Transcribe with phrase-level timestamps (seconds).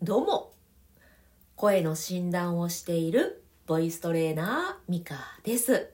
[0.00, 0.52] どうも。
[1.56, 5.90] 声の診断をしているボイストレーナーミカです。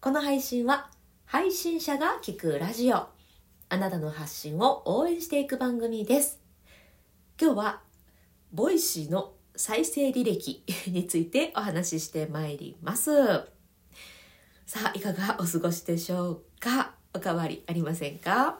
[0.00, 0.88] この配信は
[1.26, 2.96] 配信者が聞くラジオ。
[3.68, 6.40] あなたの発信を応援していく番組です。
[7.38, 7.80] 今日は
[8.50, 13.10] ボイシーの再生履歴 についてお話ししてまいります。
[14.64, 16.94] さあいかがお過ごしでしょうか？
[17.12, 18.58] おかわりありませんか？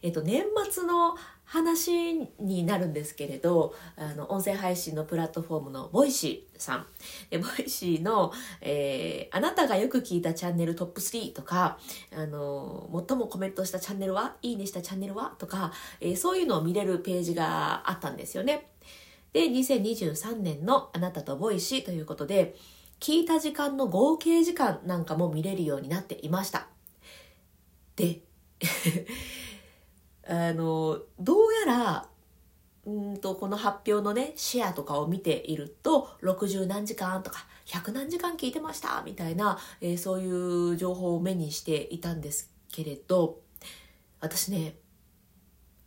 [0.00, 1.16] えっと年末の
[1.52, 6.86] 話になるんですけれどあの音声配信のプラットフォームのボイシーさん。
[7.28, 11.78] でボイシーの、えー、あなたがよく聞いたチャンネルトップ3とか
[12.16, 18.68] あの最もコメントしたチャンネルはいいねしたチャンネルはとか、えー、そういうのを見れるページがあったんですよね。
[19.34, 22.56] で2023年のあなたとボイシーということで
[22.98, 26.66] 聞いた時間の合計時間なんかも見れるようになっていました。
[27.96, 28.20] で
[30.26, 32.08] あのどうやら
[32.84, 43.40] うんとこの発表のねシェアとかを見ていると60何時間とか100何時間聞いてましたみたいな、えー、そういう情報を目にしていたんですけれど
[44.20, 44.74] 私ね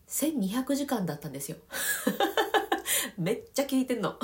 [0.08, 1.58] 1200時間だったんですよ。
[3.18, 4.18] めっちゃ聞いてんの。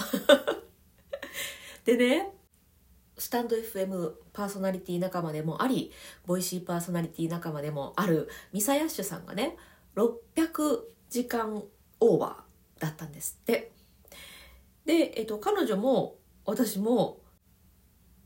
[1.84, 2.32] でね
[3.18, 5.92] スタンド FM パーソナリティ仲間でもあり
[6.26, 9.58] ボイシーパーソナリティ仲間でもあるミサヤッシュさんがね
[9.96, 11.64] 600時間
[12.00, 13.72] オーバーだったんですって。
[14.86, 17.20] で、えっと、彼女も私も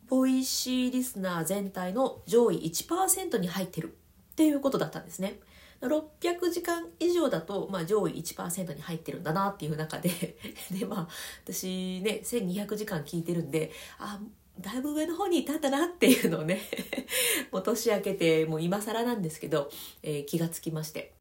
[0.08, 3.98] ボイシーリスナー全体の上位1%に入ってる
[4.32, 5.40] っていうことだったんですね。
[5.82, 10.10] 600時間以上だと、まあ、上位1%に入ってるんだなっていう中で
[10.72, 11.08] でまあ
[11.44, 14.20] 私ね1200時間聞いてるんであ
[14.60, 16.62] だいぶ上の方にいたんだなっていうのをね
[17.52, 19.70] もう年明けてもう今更なんですけど、
[20.02, 21.14] えー、気がつきまして。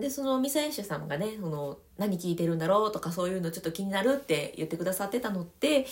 [0.00, 5.86] でそのミサエシュさんがねその何聞いてるんだろうとかそういうのちょっと気になるって言ってくださってたので、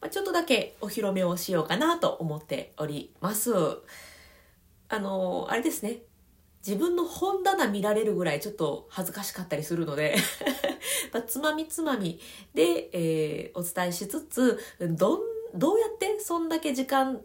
[0.00, 3.52] まあ、ちょっとだけお披露目をしようかなと思っております。
[4.88, 5.98] あのあれですね。
[6.66, 10.16] 自分の本棚見られるぐらいちょっと恥ずかしかったりするので
[11.14, 12.18] まつまみつまみ
[12.54, 15.20] で、えー、お伝えしつつどん
[15.54, 17.22] どうやってそんだけ時間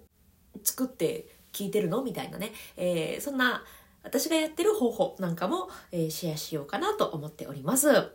[0.63, 2.03] 作って聞いてるの？
[2.03, 3.63] みたいなね、えー、そんな
[4.03, 8.11] 私がやってる方法なんかも、え、シェアしようかなと思っております。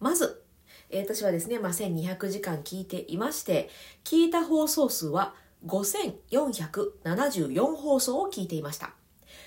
[0.00, 0.42] まず、
[0.90, 3.68] え、私はですね、まあ、1200時間聞いていまして、
[4.04, 5.34] 聞いた放送数は
[5.66, 8.92] 5474放送を聞いていました。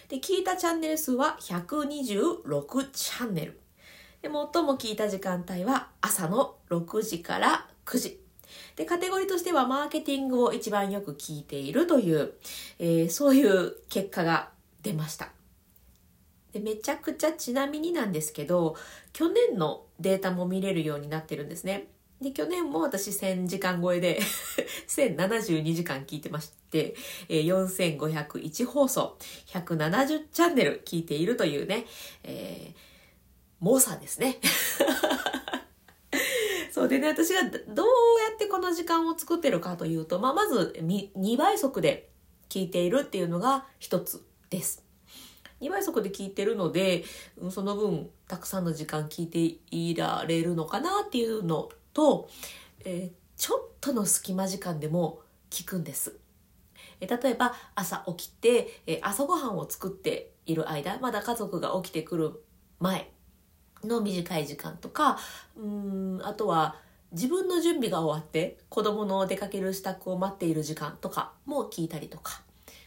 [0.09, 3.59] で、聞いたチャンネル数は126チャンネル。
[4.21, 8.21] で、最も聞いた時間帯は朝の6時から9時。
[8.75, 12.33] で、カテゴリーとしてはマーケティングを一番よく聞いているという、
[12.77, 14.49] えー、そういう結果が
[14.83, 15.29] 出ました。
[16.51, 18.75] でめちゃくちゃちなみになんですけど
[19.13, 21.87] 去年のデータも見れるようになってるんですね。
[22.21, 24.19] で去年も私1000時間超えで
[24.87, 26.95] 1072時間聞いてまして、
[27.29, 31.87] 4501放送170チャンネル聞いているというね、
[32.23, 32.77] えー、
[33.59, 34.37] 猛者ですね。
[36.71, 37.85] そうでね私がどう
[38.29, 42.09] やってこの時間を作ってるかというと、まあ、まず2倍速で
[42.49, 44.85] 聞いているっていうのが一つです。
[45.61, 47.03] 2倍速で聞いてるので
[47.49, 52.29] その分たくさんの時間聞いていられるのかなっていうのと、
[52.83, 56.17] えー、ちょっとの隙間時間でも聞くんです。
[56.99, 62.43] え例えば朝起きて、え朝ごはんを作っている間まだ家族が起きてくる
[62.79, 63.09] 前
[63.83, 65.17] の短い時間とか
[65.55, 66.75] うんあとは
[67.11, 72.41] 自分の準備が終わって子供の出かける支度を待っている時間とかも聞いたりとか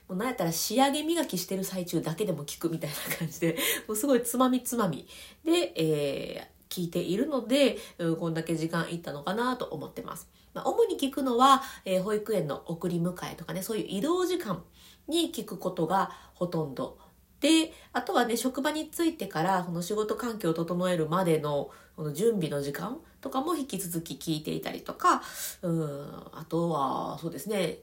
[0.09, 3.56] もうなんやったら仕上げ磨きしてる最中だけでも聞くみたいな感じで
[3.88, 5.06] もうすごいつまみつまみ
[5.44, 7.78] で、えー、聞いているので、
[8.19, 10.28] こんだけ時間いったのかなと思ってます。
[10.54, 14.62] まあ、主に聞くのは、えー、保育園の送り迎えとかねそういう移動時間
[15.09, 16.98] に聞くことがほとんど
[17.41, 25.23] であとはね職場に着いてからこの仕事環境を整えるまでのこの準備の時間とかも引き続き聞いていたりとか
[25.62, 27.78] うんあとはそうですね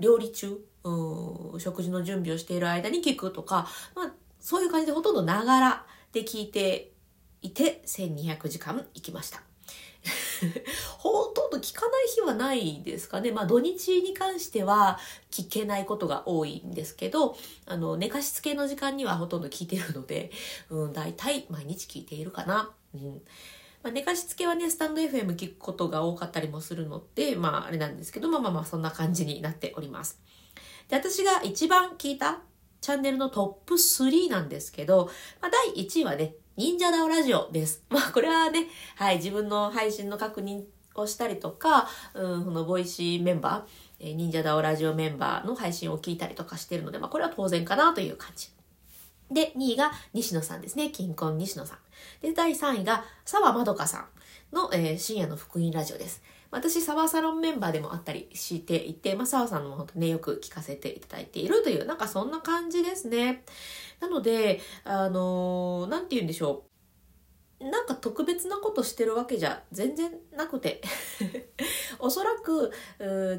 [0.00, 6.92] 料理中うん食事の準備をしている間に聞くとか、まあ、そういう感じでほとんどながらで聞いて
[7.42, 9.42] いて1200時間行きました。
[10.96, 13.32] ほとんど聞かない日はないですかね。
[13.32, 14.98] まあ土日に関しては
[15.30, 17.36] 聞けないことが多いんですけど、
[17.66, 20.30] あの、寝かしつけの時間にはほとんど聞いてるので、
[20.70, 22.72] うん、大体毎日聞いているかな。
[22.94, 23.22] うん
[23.82, 30.20] まあ、寝かしつけはね、スタンド FM 聞くことが多かったりもするので、まああれなんですけど、まあまあまあそんな感じになっております。
[30.88, 32.40] で、私が一番聞いた
[32.80, 35.10] チャンネルのトップ3なんですけど、
[35.40, 37.84] まあ、第1位はね、忍者ダオラジオです。
[37.88, 38.66] まあ、これはね、
[38.96, 48.48] はい、自分の配信の確認をしたりとか、うん、このボイシーメンバー、え忍者ダオラジオメンバーの配信を聞いたりとかしてるので、まあ、これは当然かなという感じ。
[49.30, 50.90] で、2位が西野さんですね。
[50.90, 51.78] キンコン西野さん。
[52.20, 54.08] で、第3位が沢まどかさ
[54.52, 56.22] んの、えー、深夜の福音ラジオです。
[56.50, 63.44] 私、沢サロンメンバーでもあったりしていて、まあ、沢さんのも本当ね、よく聞かせていただいているという、なんかそんな感じですね。
[64.00, 66.70] なので、あのー、なんて言うんでしょう。
[67.60, 70.80] なんか特別なことしてるわけじゃ全然なくて
[72.00, 72.72] おそらく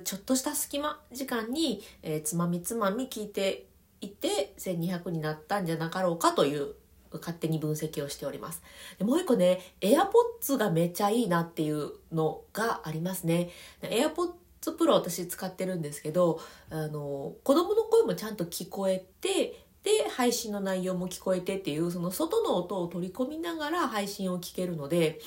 [0.04, 3.71] ちょっとした隙間時間に、えー、つまみつまみ聞いて
[4.02, 6.74] いて1200になったんじゃなかろうかという
[7.14, 8.62] 勝手に分析をしております。
[8.98, 13.50] でもう一個ね、AirPods がめっちゃいいなっていうのがありますね。
[13.82, 14.34] AirPods
[14.78, 16.40] Pro 私使ってるんですけど、
[16.70, 25.20] あの、子供の声もちゃんと聞こえて、で、配信の内容も聞こえてっていう、その外の音を取り込みながら配信を聞けるので、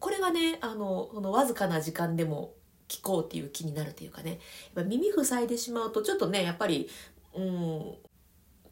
[0.00, 2.54] これがね、あの、このわずかな時間でも
[2.88, 4.30] 聞こうっていう気になるというかね、
[4.74, 6.88] やっぱ耳塞いでしまうとちょっとね、やっぱり、
[7.34, 7.94] うん、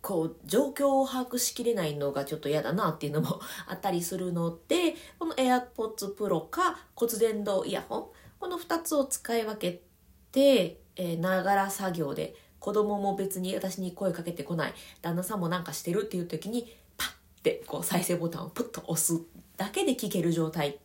[0.03, 8.07] こう状況を把握しきれないのがちょっと嫌だなっていうのもあったりするので この AirPods Pro か骨伝導イヤホン
[8.41, 9.83] この2つを使い分け
[10.33, 10.81] て
[11.19, 14.75] ながら作業で子供も別に私に声かけてこない。
[15.01, 17.11] 旦那さんもなんかしてるっていう時にパッ
[17.43, 19.21] てこう再生ボタンをプッと押す
[19.57, 20.79] だけで聞ける状態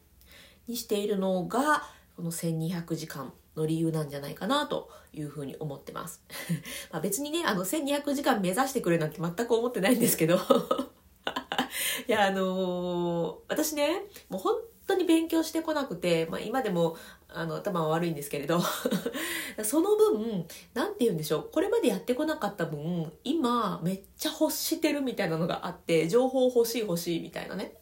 [0.67, 1.83] にしているのが
[2.15, 3.33] この1200時間。
[3.57, 6.23] の理由なんじゃないかなというふうに思ってます。
[6.91, 10.39] ま別にね、あの1200時間目指してくれなんて全く思ってないんですけど
[12.07, 14.55] いや、あのー、私ね、もう本
[14.85, 16.95] 当に勉強してこなくて、まあ今でも
[17.29, 18.61] あの頭は悪いんですけれど
[19.63, 27.73] その分、なんて言うんでしょう、これまでやってこなかった分、今めっちゃ欲してるみたいなのがあって、情報欲しい欲しいみたいなね。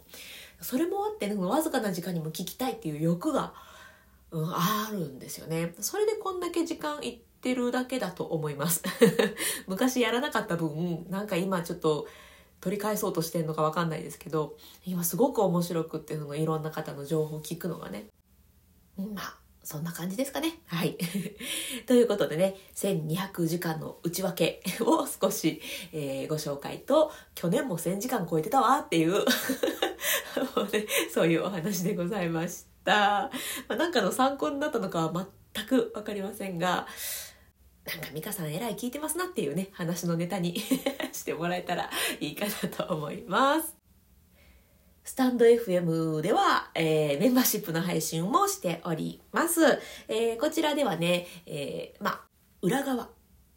[0.62, 3.54] それもあって、ね、わずかな時間にも聞きたいっていう欲が
[4.32, 5.74] うん、あるんですよね。
[5.80, 8.84] それでこんだけ時間いってるだけだと思います。
[9.68, 12.08] 昔やらなかった分、なんか今ちょっと
[12.62, 18.08] 取り返そうとしてんのかわかんないですけど、今すごく面白くっていうのがいろんな方の情報を聞くのがね。
[18.98, 20.60] まあ、そんな感じですかね。
[20.68, 20.98] はい。
[21.86, 25.62] ということでね、1200時間の内訳を少し、
[25.92, 29.26] えー、ご紹介と、去年も1000時間超えてたわっていう
[30.72, 32.75] ねそういうお話でございました。。
[32.86, 33.30] ま
[33.70, 36.88] あ、なんかの参考になったのかは全くわかりませんが、
[37.86, 40.60] なんか美香さん偉い聞いてますなっていうね、話のネタに
[41.14, 41.90] してもらえたら
[42.20, 43.76] いいかなと思います。
[45.04, 49.62] スタンド FM では、えー、メンバーシップの配信もしております。
[50.08, 52.22] えー、こちらではね、えー、まあ、
[52.64, 53.10] 裏側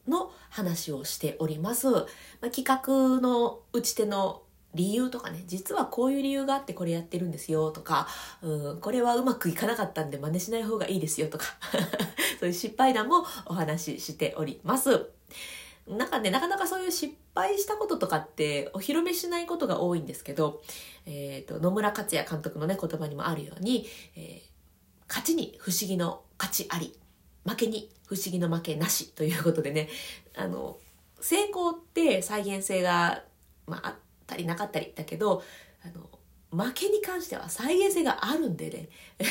[0.07, 1.89] の話をしております。
[1.89, 2.01] ま
[2.43, 4.43] あ、企画の打ち手の
[4.79, 8.07] 理由とかね、実はこういう理由があってこれやってるんですよとか、
[8.41, 11.47] うん、これはうまくいかなかったんで真似しない方がいいですよとか、
[12.39, 15.11] そういう失敗談もお話ししております。
[15.89, 20.63] なんかね、なかなかそういう失敗したこととかってお披露目しないことが多いんですけど、
[21.07, 26.95] えっ、ー、と、野村克也監督のね、言葉にもあるように、えー、勝ちに不思議の勝ちあり、
[27.45, 29.89] 負けに不思議の負けなしということでね、
[30.37, 30.79] あの、
[31.21, 33.25] 成功って再現性が、
[33.67, 33.95] まあ、っ
[34.29, 35.43] たりなかったりだけど
[35.85, 36.09] あの
[36.51, 38.89] 負けに関しては再現性があるんでね。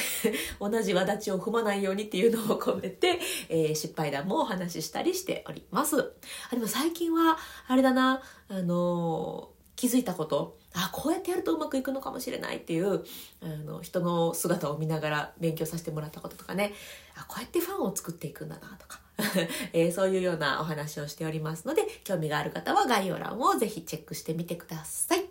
[0.60, 3.20] 同じ輪立ちを踏まないようにっていうのを込めて、
[3.50, 6.14] えー、失敗談もお話ししたりしております。
[6.52, 8.22] あでも最近はあれだな。
[8.50, 10.60] あのー、気づいたこと。
[10.74, 13.04] あこうやってやるとうまくいくのかもしれないっていう
[13.42, 16.76] あの人の姿を見ながら勉強させてもらったこととかね。
[17.16, 19.07] あこうやってファンを作っていくんだなとか。
[19.74, 25.26] えー、そういうようなお話をしておりますので、興味がある方は概要欄をぜひチェックしてみてください。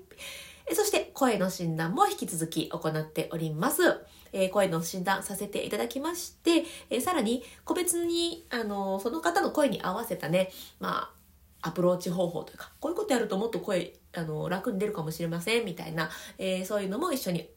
[0.68, 3.82] えそして、声の診断も引き続き行っております。
[4.32, 10.50] えー、声の診断させていただきまして、えー、さらに、個別に、あのその方の声に合わせたね、
[10.80, 11.12] ま
[11.62, 17.48] あ、アプローチ方法というか、こういうことやるともっと声、あの、楽に出るかもしれません、みたいな、え、そういうのも一緒に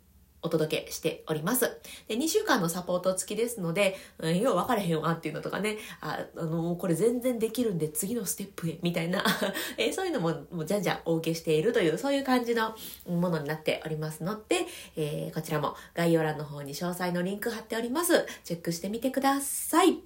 [0.41, 1.79] お届けしております。
[2.07, 9.23] で、2週間のサポート付きですので、うん、よう分かれへんわっていうのとかね、あ、あの、これ全然できるんで次のステップへ、みたいな、
[9.77, 12.75] えー、そういうのも、もうじゃんじゃんお受けしているという、そういう感じの
[13.07, 14.65] ものになっておりますので、
[14.95, 18.25] えー、こちらも概要欄の方に詳細のリンク貼っております。
[18.43, 20.01] チェックしてみてください。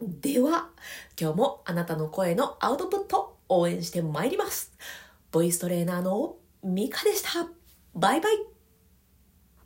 [0.00, 0.70] では、
[1.18, 4.72] 今日もあなたの声のアウトプット応援してまいります。
[5.32, 7.48] ボイストレーナーのミカでした。
[7.94, 8.55] バイバイ。